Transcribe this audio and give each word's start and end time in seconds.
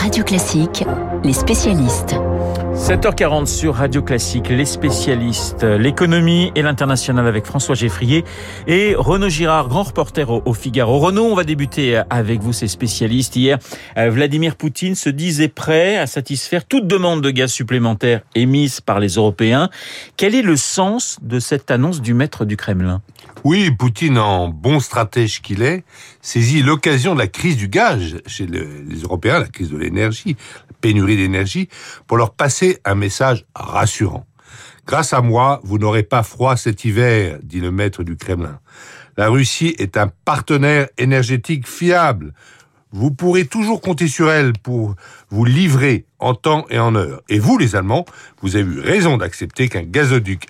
Radio 0.00 0.24
Classique, 0.24 0.82
les 1.24 1.34
spécialistes. 1.34 2.14
7h40 2.74 3.44
sur 3.44 3.74
Radio 3.74 4.02
Classique, 4.02 4.48
les 4.48 4.64
spécialistes, 4.64 5.62
l'économie 5.62 6.52
et 6.54 6.62
l'international 6.62 7.26
avec 7.26 7.44
François 7.44 7.74
Geffrier 7.74 8.24
et 8.66 8.94
Renaud 8.96 9.28
Girard, 9.28 9.68
grand 9.68 9.82
reporter 9.82 10.30
au, 10.30 10.54
Figaro. 10.54 10.98
Renaud, 10.98 11.26
on 11.26 11.34
va 11.34 11.44
débuter 11.44 12.00
avec 12.08 12.40
vous, 12.40 12.54
ces 12.54 12.66
spécialistes. 12.66 13.36
Hier, 13.36 13.58
euh, 13.98 14.08
Vladimir 14.08 14.56
Poutine 14.56 14.94
se 14.94 15.10
disait 15.10 15.48
prêt 15.48 15.98
à 15.98 16.06
satisfaire 16.06 16.64
toute 16.64 16.86
demande 16.86 17.20
de 17.20 17.30
gaz 17.30 17.52
supplémentaire 17.52 18.22
émise 18.34 18.80
par 18.80 19.00
les 19.00 19.16
Européens. 19.16 19.68
Quel 20.16 20.34
est 20.34 20.42
le 20.42 20.56
sens 20.56 21.18
de 21.20 21.38
cette 21.40 21.70
annonce 21.70 22.00
du 22.00 22.14
maître 22.14 22.46
du 22.46 22.56
Kremlin? 22.56 23.02
Oui, 23.44 23.70
Poutine, 23.70 24.18
en 24.18 24.48
bon 24.48 24.80
stratège 24.80 25.40
qu'il 25.40 25.62
est, 25.62 25.84
saisit 26.20 26.62
l'occasion 26.62 27.14
de 27.14 27.20
la 27.20 27.26
crise 27.26 27.56
du 27.56 27.68
gaz 27.68 28.20
chez 28.26 28.46
les 28.46 29.00
Européens, 29.02 29.40
la 29.40 29.48
crise 29.48 29.70
de 29.70 29.76
l'énergie, 29.76 30.36
la 30.68 30.76
pénurie 30.80 31.16
d'énergie, 31.16 31.68
pour 32.06 32.16
leur 32.16 32.34
passer 32.34 32.78
un 32.84 32.94
message 32.94 33.46
rassurant. 33.54 34.26
Grâce 34.86 35.12
à 35.12 35.20
moi, 35.20 35.60
vous 35.64 35.78
n'aurez 35.78 36.02
pas 36.02 36.22
froid 36.22 36.56
cet 36.56 36.84
hiver, 36.84 37.38
dit 37.42 37.60
le 37.60 37.70
maître 37.70 38.02
du 38.02 38.16
Kremlin. 38.16 38.58
La 39.16 39.28
Russie 39.28 39.74
est 39.78 39.96
un 39.96 40.08
partenaire 40.24 40.88
énergétique 40.98 41.66
fiable 41.66 42.32
vous 42.92 43.10
pourrez 43.10 43.46
toujours 43.46 43.80
compter 43.80 44.08
sur 44.08 44.30
elle 44.30 44.52
pour 44.52 44.96
vous 45.30 45.44
livrer 45.44 46.04
en 46.18 46.34
temps 46.34 46.66
et 46.70 46.78
en 46.78 46.94
heure. 46.94 47.22
Et 47.28 47.38
vous, 47.38 47.56
les 47.56 47.76
Allemands, 47.76 48.04
vous 48.42 48.56
avez 48.56 48.64
eu 48.64 48.80
raison 48.80 49.16
d'accepter 49.16 49.68
qu'un 49.68 49.82
gazoduc 49.82 50.48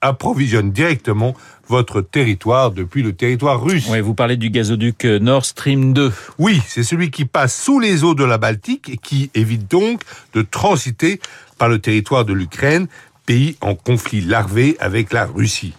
approvisionne 0.00 0.72
directement 0.72 1.34
votre 1.68 2.00
territoire 2.00 2.70
depuis 2.70 3.02
le 3.02 3.12
territoire 3.12 3.62
russe. 3.62 3.86
Oui, 3.90 4.00
vous 4.00 4.14
parlez 4.14 4.36
du 4.36 4.50
gazoduc 4.50 5.04
euh, 5.04 5.18
Nord 5.18 5.44
Stream 5.44 5.92
2. 5.92 6.12
Oui, 6.38 6.60
c'est 6.66 6.82
celui 6.82 7.10
qui 7.10 7.24
passe 7.24 7.58
sous 7.58 7.80
les 7.80 8.04
eaux 8.04 8.14
de 8.14 8.24
la 8.24 8.38
Baltique 8.38 8.88
et 8.88 8.96
qui 8.96 9.30
évite 9.34 9.70
donc 9.70 10.02
de 10.34 10.42
transiter 10.42 11.20
par 11.58 11.68
le 11.68 11.78
territoire 11.78 12.24
de 12.24 12.32
l'Ukraine, 12.32 12.86
pays 13.26 13.56
en 13.60 13.74
conflit 13.74 14.20
larvé 14.20 14.76
avec 14.80 15.12
la 15.12 15.24
Russie. 15.24 15.72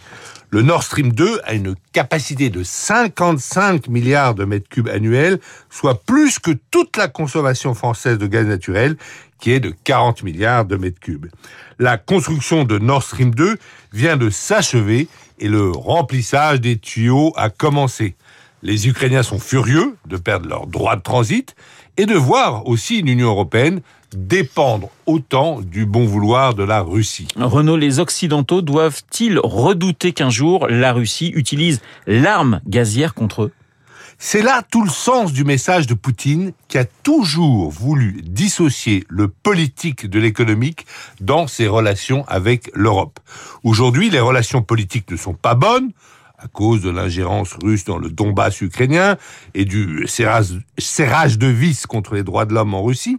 Le 0.55 0.61
Nord 0.61 0.83
Stream 0.83 1.11
2 1.11 1.41
a 1.43 1.53
une 1.53 1.75
capacité 1.91 2.49
de 2.49 2.63
55 2.63 3.89
milliards 3.89 4.35
de 4.35 4.45
mètres 4.45 4.69
cubes 4.69 4.87
annuels, 4.87 5.41
soit 5.69 6.01
plus 6.01 6.39
que 6.39 6.51
toute 6.71 6.95
la 6.95 7.09
consommation 7.09 7.73
française 7.73 8.17
de 8.17 8.25
gaz 8.25 8.45
naturel, 8.45 8.95
qui 9.41 9.51
est 9.51 9.59
de 9.59 9.75
40 9.83 10.23
milliards 10.23 10.63
de 10.63 10.77
mètres 10.77 11.01
cubes. 11.01 11.25
La 11.77 11.97
construction 11.97 12.63
de 12.63 12.79
Nord 12.79 13.03
Stream 13.03 13.35
2 13.35 13.57
vient 13.91 14.15
de 14.15 14.29
s'achever 14.29 15.09
et 15.39 15.49
le 15.49 15.71
remplissage 15.71 16.61
des 16.61 16.77
tuyaux 16.77 17.33
a 17.35 17.49
commencé. 17.49 18.15
Les 18.63 18.87
Ukrainiens 18.87 19.23
sont 19.23 19.39
furieux 19.39 19.97
de 20.05 20.15
perdre 20.15 20.47
leur 20.47 20.67
droit 20.67 20.95
de 20.95 21.01
transit 21.01 21.53
et 21.97 22.05
de 22.05 22.15
voir 22.15 22.67
aussi 22.67 23.01
l'Union 23.01 23.29
européenne 23.29 23.81
dépendre 24.15 24.89
autant 25.05 25.61
du 25.61 25.85
bon 25.85 26.05
vouloir 26.05 26.53
de 26.53 26.63
la 26.63 26.81
Russie. 26.81 27.27
Renaud, 27.35 27.77
les 27.77 27.99
Occidentaux 27.99 28.61
doivent-ils 28.61 29.39
redouter 29.39 30.13
qu'un 30.13 30.29
jour 30.29 30.67
la 30.67 30.93
Russie 30.93 31.31
utilise 31.35 31.81
l'arme 32.07 32.61
gazière 32.67 33.13
contre 33.13 33.43
eux? 33.43 33.51
C'est 34.17 34.41
là 34.41 34.63
tout 34.71 34.81
le 34.81 34.89
sens 34.89 35.33
du 35.33 35.43
message 35.43 35.87
de 35.87 35.93
Poutine 35.93 36.53
qui 36.69 36.77
a 36.77 36.85
toujours 36.85 37.69
voulu 37.69 38.21
dissocier 38.23 39.03
le 39.09 39.27
politique 39.27 40.09
de 40.09 40.19
l'économique 40.19 40.85
dans 41.19 41.47
ses 41.47 41.67
relations 41.67 42.23
avec 42.29 42.71
l'Europe. 42.73 43.19
Aujourd'hui, 43.63 44.09
les 44.09 44.21
relations 44.21 44.61
politiques 44.61 45.11
ne 45.11 45.17
sont 45.17 45.33
pas 45.33 45.53
bonnes 45.53 45.91
à 46.37 46.47
cause 46.47 46.81
de 46.81 46.89
l'ingérence 46.89 47.53
russe 47.61 47.85
dans 47.85 47.97
le 47.97 48.09
Donbass 48.09 48.61
ukrainien 48.61 49.17
et 49.53 49.65
du 49.65 50.05
serrage, 50.07 51.37
de 51.37 51.47
vis 51.47 51.85
contre 51.85 52.15
les 52.15 52.23
droits 52.23 52.45
de 52.45 52.53
l'homme 52.53 52.73
en 52.73 52.83
Russie, 52.83 53.17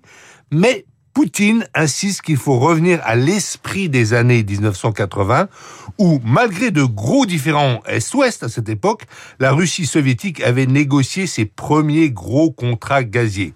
mais 0.51 0.85
Poutine 1.17 1.67
insiste 1.75 2.21
qu'il 2.21 2.37
faut 2.37 2.59
revenir 2.59 3.01
à 3.03 3.15
l'esprit 3.17 3.89
des 3.89 4.13
années 4.13 4.45
1980, 4.45 5.49
où, 5.97 6.21
malgré 6.23 6.71
de 6.71 6.83
gros 6.83 7.25
différends 7.25 7.81
Est-Ouest 7.87 8.43
à 8.43 8.51
cette 8.51 8.69
époque, 8.69 9.05
la 9.41 9.53
Russie 9.53 9.87
soviétique 9.87 10.43
avait 10.43 10.67
négocié 10.67 11.27
ses 11.27 11.47
premiers 11.47 12.11
gros 12.11 12.51
contrats 12.51 13.03
gaziers. 13.03 13.55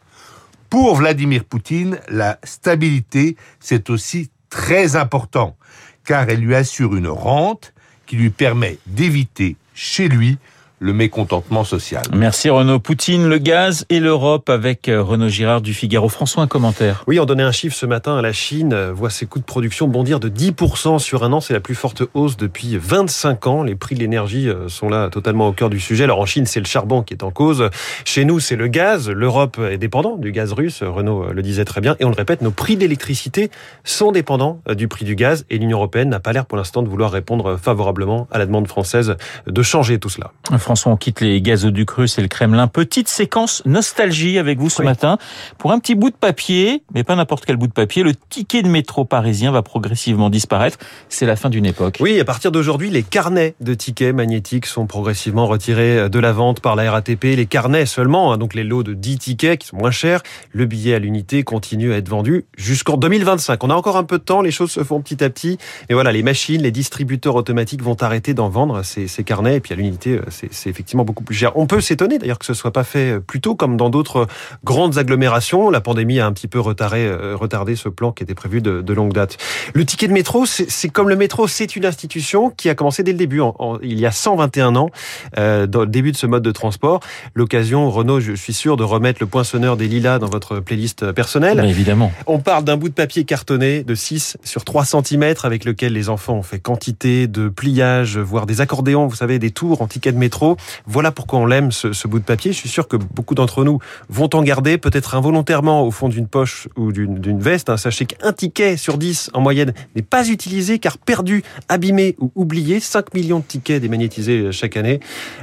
Pour 0.70 0.96
Vladimir 0.96 1.44
Poutine, 1.44 1.98
la 2.08 2.38
stabilité, 2.44 3.36
c'est 3.58 3.90
aussi 3.90 4.30
très 4.48 4.96
important, 4.96 5.58
car 6.06 6.30
elle 6.30 6.40
lui 6.40 6.54
assure 6.54 6.96
une 6.96 7.08
rente 7.08 7.74
qui 8.10 8.16
lui 8.16 8.31
permet 8.31 8.78
d'éviter 8.87 9.54
chez 9.72 10.09
lui 10.09 10.37
le 10.80 10.94
mécontentement 10.94 11.62
social. 11.62 12.02
Merci 12.12 12.48
Renaud. 12.48 12.78
Poutine, 12.78 13.28
le 13.28 13.36
gaz 13.36 13.84
et 13.91 14.00
l'Europe 14.00 14.48
avec 14.48 14.88
euh, 14.88 15.02
Renaud 15.02 15.28
Girard 15.28 15.60
du 15.60 15.74
Figaro. 15.74 16.08
François, 16.08 16.42
un 16.42 16.46
commentaire. 16.46 17.04
Oui, 17.06 17.20
on 17.20 17.26
donnait 17.26 17.42
un 17.42 17.52
chiffre 17.52 17.76
ce 17.76 17.84
matin 17.84 18.16
à 18.16 18.22
la 18.22 18.32
Chine, 18.32 18.72
euh, 18.72 18.91
voit 18.91 19.10
ses 19.10 19.26
coûts 19.26 19.41
de 19.41 19.44
production 19.44 19.88
bondir 19.88 20.20
de 20.20 20.30
10% 20.30 20.98
sur 20.98 21.22
un 21.22 21.32
an. 21.34 21.41
C'est 21.41 21.52
la 21.52 21.60
plus 21.60 21.74
forte 21.74 22.02
hausse 22.14 22.38
depuis 22.38 22.78
25 22.78 23.46
ans. 23.46 23.62
Les 23.62 23.74
prix 23.74 23.94
de 23.94 24.00
l'énergie 24.00 24.48
euh, 24.48 24.68
sont 24.68 24.88
là 24.88 25.10
totalement 25.10 25.48
au 25.48 25.52
cœur 25.52 25.68
du 25.68 25.78
sujet. 25.78 26.04
Alors 26.04 26.18
en 26.18 26.26
Chine, 26.26 26.46
c'est 26.46 26.60
le 26.60 26.66
charbon 26.66 27.02
qui 27.02 27.12
est 27.12 27.24
en 27.24 27.30
cause. 27.30 27.68
Chez 28.06 28.24
nous, 28.24 28.41
c'est 28.41 28.56
le 28.56 28.66
gaz. 28.66 29.10
L'Europe 29.10 29.58
est 29.58 29.78
dépendante 29.78 30.20
du 30.22 30.32
gaz 30.32 30.54
russe. 30.54 30.82
Renaud 30.82 31.30
le 31.30 31.42
disait 31.42 31.66
très 31.66 31.82
bien. 31.82 31.94
Et 32.00 32.06
on 32.06 32.08
le 32.08 32.16
répète, 32.16 32.41
nos 32.41 32.52
prix 32.52 32.76
d'électricité 32.76 33.50
sont 33.84 34.12
dépendants 34.12 34.62
du 34.74 34.88
prix 34.88 35.04
du 35.04 35.14
gaz. 35.14 35.44
Et 35.50 35.58
l'Union 35.58 35.76
européenne 35.76 36.08
n'a 36.08 36.20
pas 36.20 36.32
l'air 36.32 36.47
pour 36.47 36.56
l'instant 36.56 36.82
de 36.82 36.88
vouloir 36.88 37.10
répondre 37.10 37.58
favorablement 37.58 38.28
à 38.30 38.38
la 38.38 38.47
demande 38.47 38.66
française 38.66 39.16
de 39.47 39.62
changer 39.62 39.98
tout 39.98 40.08
cela. 40.08 40.32
François, 40.70 40.92
on 40.92 40.97
quitte 40.97 41.20
les 41.20 41.42
gazoducs 41.42 41.91
russes 41.91 42.16
et 42.19 42.22
le 42.22 42.28
Kremlin. 42.28 42.69
Petite 42.69 43.08
séquence 43.08 43.60
nostalgie 43.66 44.38
avec 44.38 44.60
vous 44.60 44.70
ce 44.70 44.82
matin. 44.82 45.19
Pour 45.58 45.72
un 45.72 45.81
petit 45.81 45.97
bout 45.97 46.10
de 46.10 46.14
papier, 46.14 46.84
mais 46.94 47.03
pas 47.03 47.16
n'importe 47.16 47.44
quel 47.44 47.56
bout 47.56 47.66
de 47.66 47.72
papier, 47.72 48.04
le 48.04 48.14
ticket 48.14 48.62
de 48.62 48.69
métro 48.69 49.04
parisien 49.04 49.50
va 49.50 49.62
progressivement 49.62 50.30
disparaître. 50.30 50.78
C'est 51.09 51.26
la 51.26 51.34
fin 51.34 51.50
d'une 51.50 51.66
époque. 51.66 51.97
Oui, 51.98 52.20
à 52.20 52.25
partir 52.25 52.53
d'aujourd'hui, 52.53 52.88
les 52.88 53.03
carnets 53.03 53.56
de 53.60 53.75
tickets 53.75 54.14
magnétiques 54.14 54.66
sont 54.66 54.86
progressivement 54.86 55.48
retirés 55.48 56.09
de 56.09 56.19
la 56.20 56.30
vente 56.30 56.60
par 56.60 56.76
la 56.76 56.88
RATP. 56.88 57.25
Les 57.25 57.47
carnets 57.47 57.84
seulement, 57.84 58.32
hein, 58.32 58.38
donc 58.38 58.54
les 58.54 58.62
lots 58.62 58.84
de 58.84 58.94
10 58.94 59.19
tickets 59.19 59.59
qui 59.59 59.66
sont 59.66 59.76
moins 59.76 59.91
chers. 59.91 60.22
Le 60.53 60.66
billet 60.66 60.94
à 60.94 61.00
l'unité 61.00 61.42
continue 61.42 61.92
à 61.92 61.97
être 61.97 62.09
vendu 62.09 62.44
jusqu'en 62.56 62.97
2025. 62.97 63.64
On 63.64 63.70
a 63.70 63.75
encore 63.75 63.97
un 63.97 64.04
peu 64.04 64.19
de 64.19 64.22
temps, 64.22 64.41
les 64.41 64.53
choses 64.53 64.70
se 64.70 64.84
font 64.84 65.00
petit 65.00 65.25
à 65.25 65.30
petit. 65.30 65.59
Mais 65.88 65.94
voilà, 65.94 66.12
les 66.12 66.22
machines, 66.22 66.62
les 66.62 66.70
distributeurs 66.70 67.34
automatiques 67.34 67.82
vont 67.82 67.97
arrêter 68.00 68.34
d'en 68.34 68.50
vendre 68.50 68.84
ces, 68.84 69.09
ces 69.09 69.25
carnets. 69.25 69.56
Et 69.56 69.60
puis 69.60 69.75
à 69.75 69.76
l'unité, 69.76 70.12
euh, 70.12 70.22
c'est 70.28 70.53
c'est 70.60 70.71
effectivement 70.71 71.04
beaucoup 71.04 71.25
plus 71.25 71.34
cher. 71.34 71.53
On 71.56 71.66
peut 71.66 71.81
s'étonner 71.81 72.19
d'ailleurs 72.19 72.38
que 72.38 72.47
ce 72.47 72.54
soit 72.54 72.72
pas 72.72 72.84
fait 72.84 73.19
plus 73.21 73.41
tôt, 73.41 73.54
comme 73.54 73.76
dans 73.76 73.91
d'autres 73.91 74.26
grandes 74.65 74.98
agglomérations. 74.98 75.71
La 75.71 75.81
pandémie 75.81 76.21
a 76.21 76.26
un 76.26 76.32
petit 76.32 76.48
peu 76.48 76.60
retardé, 76.60 77.06
euh, 77.06 77.34
retardé 77.34 77.76
ce 77.76 77.88
plan 77.88 78.12
qui 78.12 78.22
était 78.22 78.34
prévu 78.34 78.60
de, 78.60 78.82
de 78.82 78.93
longue 78.93 79.12
date. 79.12 79.38
Le 79.75 79.84
ticket 79.84 80.09
de 80.09 80.12
métro, 80.12 80.44
c'est 80.47 80.88
comme 80.88 81.09
le 81.09 81.16
métro, 81.16 81.48
c'est 81.48 81.76
une 81.76 81.87
institution 81.87 82.50
qui 82.50 82.69
a 82.69 82.75
commencé 82.75 83.03
dès 83.03 83.12
le 83.12 83.19
début, 83.19 83.41
en, 83.41 83.78
il 83.82 83.98
y 83.98 84.06
a 84.06 84.12
121 84.12 84.76
ans, 84.76 84.91
euh, 85.38 85.66
dans 85.66 85.81
le 85.81 85.87
début 85.87 86.12
de 86.12 86.16
ce 86.16 86.26
mode 86.26 86.43
de 86.43 86.53
transport. 86.53 87.00
L'occasion, 87.34 87.91
Renaud, 87.91 88.21
je 88.21 88.32
suis 88.32 88.53
sûr, 88.53 88.77
de 88.77 88.84
remettre 88.84 89.19
le 89.21 89.27
poinçonneur 89.27 89.77
des 89.77 89.88
lilas 89.88 90.19
dans 90.19 90.28
votre 90.28 90.60
playlist 90.60 91.12
personnelle. 91.12 91.60
évidemment. 91.65 92.12
On 92.27 92.38
parle 92.38 92.65
d'un 92.65 92.77
bout 92.77 92.88
de 92.88 92.94
papier 92.94 93.25
cartonné 93.25 93.82
de 93.82 93.94
6 93.94 94.37
sur 94.44 94.65
3 94.65 94.84
cm 94.84 95.34
avec 95.42 95.65
lequel 95.65 95.92
les 95.92 96.09
enfants 96.09 96.34
ont 96.34 96.42
fait 96.42 96.59
quantité 96.59 97.27
de 97.27 97.48
pliages, 97.48 98.19
voire 98.19 98.47
des 98.47 98.60
accordéons, 98.60 99.06
vous 99.06 99.16
savez, 99.16 99.38
des 99.38 99.50
tours 99.50 99.82
en 99.82 99.87
ticket 99.87 100.12
de 100.12 100.19
métro. 100.19 100.49
Voilà 100.86 101.12
pourquoi 101.12 101.38
on 101.38 101.46
l'aime, 101.46 101.72
ce, 101.72 102.08
bout 102.08 102.18
de 102.18 102.24
papier. 102.24 102.52
Je 102.52 102.56
suis 102.56 102.68
sûr 102.68 102.88
que 102.88 102.96
beaucoup 102.96 103.34
d'entre 103.34 103.64
nous 103.64 103.78
vont 104.08 104.30
en 104.34 104.42
garder, 104.42 104.78
peut-être 104.78 105.14
involontairement, 105.14 105.82
au 105.82 105.90
fond 105.90 106.08
d'une 106.08 106.26
poche 106.26 106.68
ou 106.76 106.92
d'une 106.92 107.40
veste. 107.40 107.70
Hein. 107.70 107.76
Sachez 107.76 108.06
qu'un 108.06 108.32
ticket 108.32 108.76
sur 108.76 108.98
10, 108.98 109.30
en 109.34 109.40
moyenne, 109.40 109.72
n'est 109.96 110.02
pas 110.02 110.28
utilisé 110.28 110.78
car 110.78 110.98
perdu, 110.98 111.42
abîmé 111.68 112.16
ou 112.18 112.32
oublié. 112.34 112.80
5 112.80 113.14
millions 113.14 113.38
de 113.38 113.44
tickets 113.44 113.80
démagnétisés 113.80 114.52
chaque 114.52 114.76
année. 114.76 115.00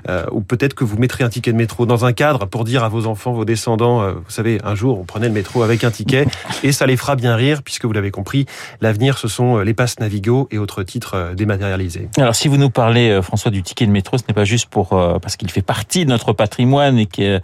Euh, 0.10 0.26
ou 0.32 0.42
peut-être 0.42 0.74
que 0.74 0.84
vous 0.84 0.98
mettrez 0.98 1.24
un 1.24 1.30
ticket 1.30 1.52
de 1.52 1.58
métro 1.58 1.86
dans 1.86 2.06
un 2.06 2.14
cadre 2.14 2.46
pour 2.46 2.64
dire 2.64 2.84
à 2.84 2.90
vos 2.90 3.06
enfants, 3.06 3.32
vos 3.32 3.46
descendants, 3.46 4.02
euh, 4.02 4.14
vous 4.14 4.32
savez, 4.32 4.60
un 4.64 4.76
jour, 4.76 5.00
on 5.00 5.04
prenait 5.04 5.28
le 5.28 5.34
métro 5.34 5.64
avec 5.64 5.84
un 5.84 5.92
ticket 5.92 6.26
et 6.64 6.72
ça 6.72 6.86
les 6.86 6.98
fera 6.98 7.16
bien 7.16 7.36
rire 7.36 7.64
puisque 7.64 7.86
vous 7.86 7.94
l'avez 7.94 8.12
compris, 8.12 8.46
l'avenir, 8.82 9.18
ce 9.18 9.28
sont 9.28 9.60
les 9.60 9.74
passes 9.74 10.00
Navigo 10.00 10.48
et 10.52 10.58
autres 10.58 10.84
titres 10.84 11.16
euh, 11.16 11.34
dématérialisés. 11.34 12.10
Alors, 12.18 12.36
si 12.36 12.48
vous 12.48 12.58
nous 12.58 12.70
parlez, 12.70 13.20
François, 13.22 13.52
du 13.52 13.64
ticket 13.64 13.86
de 13.86 13.92
métro, 13.92 14.18
ce 14.18 14.24
n'est 14.28 14.34
pas 14.34 14.46
juste 14.46 14.68
pour 14.70 14.97
euh, 14.98 15.20
parce 15.20 15.36
qu'il 15.36 15.50
fait 15.52 15.62
partie 15.62 16.06
de 16.06 16.10
notre 16.10 16.34
patrimoine 16.34 16.98
et 16.98 17.06
qu'il 17.06 17.42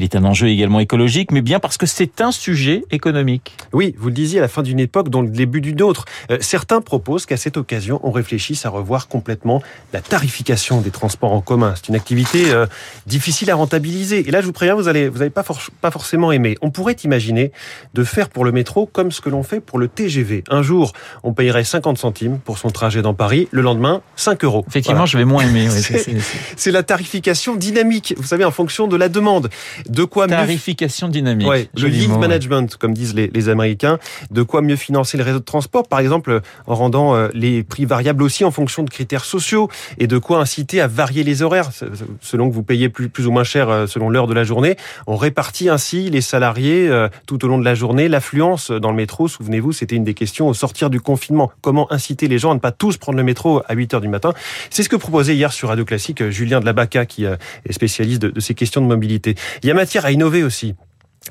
est 0.00 0.14
un 0.14 0.24
enjeu 0.24 0.48
également 0.48 0.80
écologique, 0.80 1.32
mais 1.32 1.42
bien 1.42 1.60
parce 1.60 1.76
que 1.76 1.86
c'est 1.86 2.20
un 2.20 2.32
sujet 2.32 2.84
économique. 2.90 3.56
Oui, 3.72 3.94
vous 3.98 4.08
le 4.08 4.14
disiez, 4.14 4.38
à 4.38 4.42
la 4.42 4.48
fin 4.48 4.62
d'une 4.62 4.80
époque, 4.80 5.08
dans 5.08 5.22
le 5.22 5.28
début 5.28 5.60
d'une 5.60 5.82
autre. 5.82 6.04
Euh, 6.30 6.38
certains 6.40 6.80
proposent 6.80 7.26
qu'à 7.26 7.36
cette 7.36 7.56
occasion, 7.56 8.00
on 8.02 8.10
réfléchisse 8.10 8.66
à 8.66 8.70
revoir 8.70 9.08
complètement 9.08 9.62
la 9.92 10.00
tarification 10.00 10.80
des 10.80 10.90
transports 10.90 11.32
en 11.32 11.40
commun. 11.40 11.74
C'est 11.76 11.88
une 11.88 11.96
activité 11.96 12.50
euh, 12.50 12.66
difficile 13.06 13.50
à 13.50 13.54
rentabiliser. 13.54 14.26
Et 14.26 14.30
là, 14.30 14.40
je 14.40 14.46
vous 14.46 14.52
préviens, 14.52 14.74
vous 14.74 14.88
allez, 14.88 15.08
vous 15.08 15.18
n'allez 15.18 15.30
pas, 15.30 15.44
pas 15.80 15.90
forcément 15.90 16.32
aimer. 16.32 16.56
On 16.62 16.70
pourrait 16.70 16.96
imaginer 17.04 17.52
de 17.94 18.04
faire 18.04 18.28
pour 18.28 18.44
le 18.44 18.52
métro 18.52 18.86
comme 18.86 19.10
ce 19.10 19.20
que 19.20 19.30
l'on 19.30 19.42
fait 19.42 19.60
pour 19.60 19.78
le 19.78 19.88
TGV. 19.88 20.44
Un 20.48 20.62
jour, 20.62 20.92
on 21.22 21.32
payerait 21.32 21.64
50 21.64 21.98
centimes 21.98 22.38
pour 22.38 22.58
son 22.58 22.70
trajet 22.70 23.02
dans 23.02 23.14
Paris. 23.14 23.48
Le 23.50 23.62
lendemain, 23.62 24.02
5 24.16 24.44
euros. 24.44 24.64
Effectivement, 24.68 25.06
je 25.06 25.18
vais 25.18 25.24
moins 25.24 25.46
aimer. 25.46 25.68
c'est 26.56 26.70
la 26.70 26.82
tarification 26.86 27.56
dynamique. 27.56 28.14
Vous 28.16 28.26
savez, 28.26 28.44
en 28.44 28.50
fonction 28.50 28.86
de 28.86 28.96
la 28.96 29.08
demande. 29.08 29.50
De 29.88 30.04
quoi 30.04 30.26
tarification 30.26 31.08
dynamique. 31.08 31.48
Ouais, 31.48 31.68
le 31.76 31.88
yield 31.88 32.18
management, 32.18 32.76
comme 32.76 32.94
disent 32.94 33.14
les, 33.14 33.28
les, 33.28 33.48
Américains. 33.48 33.98
De 34.30 34.42
quoi 34.42 34.62
mieux 34.62 34.76
financer 34.76 35.16
le 35.16 35.24
réseau 35.24 35.38
de 35.38 35.44
transport, 35.44 35.86
par 35.86 36.00
exemple, 36.00 36.40
en 36.66 36.74
rendant 36.74 37.14
euh, 37.14 37.28
les 37.34 37.62
prix 37.62 37.84
variables 37.84 38.22
aussi 38.22 38.44
en 38.44 38.50
fonction 38.50 38.82
de 38.82 38.90
critères 38.90 39.24
sociaux, 39.24 39.68
et 39.98 40.06
de 40.06 40.18
quoi 40.18 40.40
inciter 40.40 40.80
à 40.80 40.86
varier 40.86 41.22
les 41.22 41.42
horaires 41.42 41.70
selon 42.20 42.48
que 42.48 42.54
vous 42.54 42.62
payez 42.62 42.88
plus, 42.88 43.08
plus 43.08 43.26
ou 43.26 43.30
moins 43.30 43.44
cher 43.44 43.68
euh, 43.68 43.86
selon 43.86 44.10
l'heure 44.10 44.26
de 44.26 44.34
la 44.34 44.44
journée. 44.44 44.76
On 45.06 45.16
répartit 45.16 45.68
ainsi 45.68 46.10
les 46.10 46.20
salariés 46.20 46.88
euh, 46.88 47.08
tout 47.26 47.44
au 47.44 47.48
long 47.48 47.58
de 47.58 47.64
la 47.64 47.74
journée. 47.74 48.08
L'affluence 48.08 48.70
dans 48.70 48.90
le 48.90 48.96
métro, 48.96 49.28
souvenez-vous, 49.28 49.72
c'était 49.72 49.96
une 49.96 50.04
des 50.04 50.14
questions 50.14 50.48
au 50.48 50.54
sortir 50.54 50.90
du 50.90 51.00
confinement. 51.00 51.50
Comment 51.60 51.92
inciter 51.92 52.28
les 52.28 52.38
gens 52.38 52.50
à 52.50 52.54
ne 52.54 52.60
pas 52.60 52.72
tous 52.72 52.96
prendre 52.96 53.18
le 53.18 53.24
métro 53.24 53.62
à 53.66 53.74
8 53.74 53.94
heures 53.94 54.00
du 54.00 54.08
matin? 54.08 54.32
C'est 54.70 54.82
ce 54.82 54.88
que 54.88 54.96
proposait 54.96 55.34
hier 55.34 55.52
sur 55.52 55.68
Radio 55.68 55.84
Classique 55.84 56.28
Julien 56.30 56.60
de 56.60 56.66
la 56.66 56.72
Baca, 56.76 57.06
qui 57.06 57.24
est 57.24 57.72
spécialiste 57.72 58.22
de 58.22 58.40
ces 58.40 58.54
questions 58.54 58.80
de 58.80 58.86
mobilité. 58.86 59.34
Il 59.62 59.68
y 59.68 59.72
a 59.72 59.74
matière 59.74 60.04
à 60.04 60.12
innover 60.12 60.44
aussi. 60.44 60.74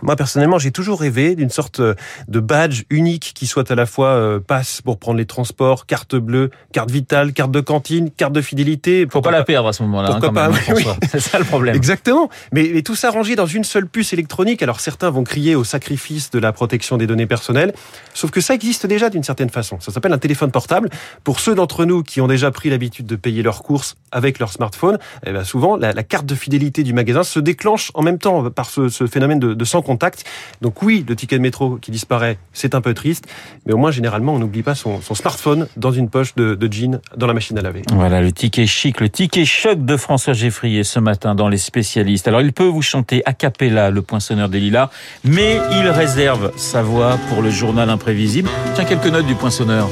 Moi, 0.01 0.15
personnellement, 0.15 0.59
j'ai 0.59 0.71
toujours 0.71 0.99
rêvé 0.99 1.35
d'une 1.35 1.49
sorte 1.49 1.79
euh, 1.79 1.95
de 2.27 2.39
badge 2.39 2.83
unique 2.89 3.31
qui 3.33 3.47
soit 3.47 3.69
à 3.71 3.75
la 3.75 3.85
fois 3.85 4.09
euh, 4.09 4.39
passe 4.39 4.81
pour 4.81 4.99
prendre 4.99 5.17
les 5.17 5.25
transports, 5.25 5.85
carte 5.85 6.15
bleue, 6.15 6.49
carte 6.71 6.91
vitale, 6.91 7.33
carte 7.33 7.51
de 7.51 7.61
cantine, 7.61 8.11
carte 8.11 8.33
de 8.33 8.41
fidélité. 8.41 9.07
Faut 9.09 9.21
pas 9.21 9.31
la 9.31 9.43
perdre 9.43 9.69
à 9.69 9.73
ce 9.73 9.83
moment-là. 9.83 10.09
Pourquoi 10.11 10.29
hein, 10.29 10.33
pas 10.33 10.49
même, 10.49 10.85
C'est 11.09 11.19
ça 11.19 11.39
le 11.39 11.45
problème. 11.45 11.75
Exactement. 11.75 12.29
Mais, 12.51 12.71
mais, 12.73 12.81
tout 12.81 12.95
ça 12.95 13.09
rangé 13.09 13.35
dans 13.35 13.45
une 13.45 13.63
seule 13.63 13.87
puce 13.87 14.13
électronique. 14.13 14.61
Alors 14.61 14.79
certains 14.79 15.09
vont 15.09 15.23
crier 15.23 15.55
au 15.55 15.63
sacrifice 15.63 16.31
de 16.31 16.39
la 16.39 16.51
protection 16.51 16.97
des 16.97 17.07
données 17.07 17.27
personnelles, 17.27 17.73
sauf 18.13 18.31
que 18.31 18.41
ça 18.41 18.53
existe 18.53 18.85
déjà 18.85 19.09
d'une 19.09 19.23
certaine 19.23 19.49
façon. 19.49 19.79
Ça 19.79 19.91
s'appelle 19.91 20.13
un 20.13 20.17
téléphone 20.17 20.51
portable. 20.51 20.89
Pour 21.23 21.39
ceux 21.39 21.55
d'entre 21.55 21.85
nous 21.85 22.03
qui 22.03 22.21
ont 22.21 22.27
déjà 22.27 22.51
pris 22.51 22.69
l'habitude 22.69 23.05
de 23.05 23.15
payer 23.15 23.43
leurs 23.43 23.63
courses 23.63 23.95
avec 24.11 24.39
leur 24.39 24.51
smartphone, 24.51 24.97
eh 25.25 25.31
ben 25.31 25.43
souvent 25.43 25.77
la, 25.77 25.93
la, 25.93 26.03
carte 26.03 26.25
de 26.25 26.35
fidélité 26.35 26.83
du 26.83 26.93
magasin 26.93 27.23
se 27.23 27.39
déclenche 27.39 27.91
en 27.93 28.01
même 28.01 28.19
temps 28.19 28.49
par 28.49 28.69
ce, 28.69 28.89
ce 28.89 29.07
phénomène 29.07 29.39
de, 29.39 29.53
de 29.53 29.65
sans 29.65 29.81
contact. 29.85 30.25
Donc 30.61 30.81
oui, 30.81 31.05
le 31.07 31.15
ticket 31.15 31.37
de 31.37 31.41
métro 31.41 31.77
qui 31.77 31.91
disparaît, 31.91 32.37
c'est 32.51 32.75
un 32.75 32.81
peu 32.81 32.93
triste, 32.93 33.25
mais 33.65 33.73
au 33.73 33.77
moins 33.77 33.91
généralement 33.91 34.33
on 34.33 34.39
n'oublie 34.39 34.63
pas 34.63 34.75
son, 34.75 35.01
son, 35.01 35.15
smartphone 35.15 35.67
dans 35.77 35.91
une 35.91 36.09
poche 36.09 36.35
de, 36.35 36.55
de, 36.55 36.71
jean 36.71 36.99
dans 37.15 37.27
la 37.27 37.33
machine 37.33 37.57
à 37.57 37.61
laver. 37.61 37.83
Voilà 37.93 38.21
le 38.21 38.31
ticket 38.31 38.67
chic, 38.67 38.99
le 38.99 39.09
ticket 39.09 39.45
choc 39.45 39.85
de 39.85 39.95
François 39.95 40.33
Geffrier 40.33 40.83
ce 40.83 40.99
matin 40.99 41.35
dans 41.35 41.47
les 41.47 41.57
spécialistes. 41.57 42.27
Alors 42.27 42.41
il 42.41 42.51
peut 42.51 42.65
vous 42.65 42.81
chanter 42.81 43.21
a 43.25 43.33
cappella 43.33 43.91
le 43.91 44.01
poinçonneur 44.01 44.49
des 44.49 44.59
lilas, 44.59 44.89
mais 45.23 45.59
il 45.71 45.87
réserve 45.89 46.51
sa 46.57 46.81
voix 46.81 47.17
pour 47.29 47.41
le 47.41 47.49
journal 47.49 47.89
imprévisible. 47.89 48.49
Tiens 48.73 48.85
quelques 48.85 49.07
notes 49.07 49.27
du 49.27 49.35
poinçonneur. 49.35 49.87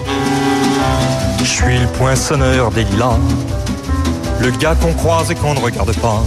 Je 1.39 1.43
suis 1.43 1.77
le 1.77 1.87
poinçonneur 1.97 2.71
des 2.71 2.83
lilas, 2.85 3.19
le 4.41 4.51
gars 4.51 4.75
qu'on 4.75 4.93
croise 4.93 5.29
et 5.31 5.35
qu'on 5.35 5.53
ne 5.53 5.59
regarde 5.59 5.93
pas. 5.99 6.23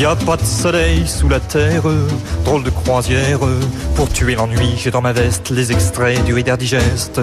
Y 0.00 0.06
a 0.06 0.16
pas 0.16 0.38
de 0.38 0.44
soleil 0.46 1.06
sous 1.06 1.28
la 1.28 1.40
terre, 1.40 1.82
drôle 2.46 2.62
de 2.62 2.70
croisière. 2.70 3.40
Pour 3.96 4.08
tuer 4.10 4.34
l'ennui, 4.34 4.72
j'ai 4.78 4.90
dans 4.90 5.02
ma 5.02 5.12
veste 5.12 5.50
les 5.50 5.72
extraits 5.72 6.24
du 6.24 6.32
Reader 6.32 6.56
Digest. 6.56 7.20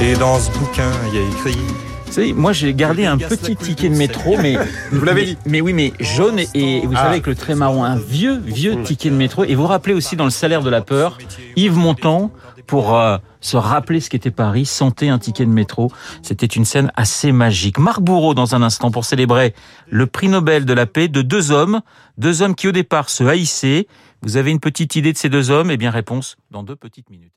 Et 0.00 0.14
dans 0.14 0.38
ce 0.38 0.50
bouquin, 0.52 0.90
il 1.08 1.14
y 1.14 1.22
a 1.22 1.28
écrit. 1.28 1.60
Vous 2.06 2.12
savez, 2.12 2.32
moi 2.32 2.54
j'ai 2.54 2.72
gardé 2.72 3.04
un 3.04 3.18
petit 3.18 3.54
ticket 3.54 3.90
de 3.90 3.96
métro, 3.96 4.38
mais 4.40 4.56
vous 4.92 5.04
l'avez 5.04 5.26
dit. 5.26 5.38
Mais 5.44 5.60
oui, 5.60 5.74
mais 5.74 5.92
jaune 6.00 6.40
et, 6.54 6.86
vous 6.86 6.94
ah. 6.94 7.00
savez 7.00 7.10
avec 7.10 7.26
le 7.26 7.34
trait 7.34 7.54
marron, 7.54 7.84
un 7.84 7.98
vieux 7.98 8.40
vieux 8.42 8.80
ticket 8.82 9.10
de 9.10 9.14
métro. 9.14 9.44
Et 9.44 9.54
vous 9.54 9.60
vous 9.60 9.68
rappelez 9.68 9.92
aussi 9.92 10.16
dans 10.16 10.24
le 10.24 10.30
salaire 10.30 10.62
de 10.62 10.70
la 10.70 10.80
peur, 10.80 11.18
Yves 11.54 11.76
Montand 11.76 12.30
pour 12.66 12.96
euh, 12.96 13.18
se 13.40 13.56
rappeler 13.56 14.00
ce 14.00 14.10
qu'était 14.10 14.30
Paris, 14.30 14.66
sentait 14.66 15.08
un 15.08 15.18
ticket 15.18 15.46
de 15.46 15.50
métro. 15.50 15.90
C'était 16.22 16.46
une 16.46 16.64
scène 16.64 16.90
assez 16.96 17.32
magique. 17.32 17.78
Marc 17.78 18.00
Bourreau 18.00 18.34
dans 18.34 18.54
un 18.54 18.62
instant 18.62 18.90
pour 18.90 19.04
célébrer 19.04 19.54
le 19.88 20.06
prix 20.06 20.28
Nobel 20.28 20.64
de 20.64 20.72
la 20.72 20.86
paix 20.86 21.08
de 21.08 21.22
deux 21.22 21.52
hommes, 21.52 21.80
deux 22.18 22.42
hommes 22.42 22.54
qui 22.54 22.68
au 22.68 22.72
départ 22.72 23.08
se 23.08 23.24
haïssaient. 23.24 23.86
Vous 24.22 24.36
avez 24.36 24.50
une 24.50 24.60
petite 24.60 24.96
idée 24.96 25.12
de 25.12 25.18
ces 25.18 25.28
deux 25.28 25.50
hommes? 25.50 25.70
Eh 25.70 25.76
bien 25.76 25.90
réponse 25.90 26.36
dans 26.50 26.62
deux 26.62 26.76
petites 26.76 27.10
minutes. 27.10 27.32